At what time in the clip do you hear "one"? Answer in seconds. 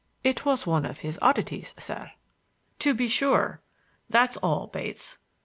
0.65-0.83